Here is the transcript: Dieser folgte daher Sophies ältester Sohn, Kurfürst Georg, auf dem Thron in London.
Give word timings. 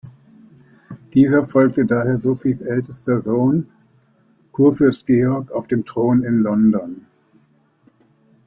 Dieser 1.13 1.43
folgte 1.43 1.85
daher 1.85 2.17
Sophies 2.19 2.61
ältester 2.61 3.19
Sohn, 3.19 3.69
Kurfürst 4.51 5.05
Georg, 5.05 5.51
auf 5.51 5.67
dem 5.67 5.85
Thron 5.85 6.23
in 6.23 6.39
London. 6.39 7.05